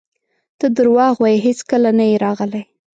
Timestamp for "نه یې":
1.97-2.15